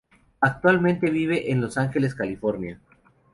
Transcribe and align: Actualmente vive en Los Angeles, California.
Actualmente 0.39 1.11
vive 1.11 1.51
en 1.51 1.61
Los 1.61 1.77
Angeles, 1.77 2.15
California. 2.15 2.81